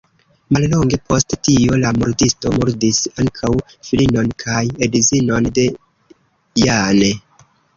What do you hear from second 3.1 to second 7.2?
ankaŭ filinon kaj edzinon de Jane.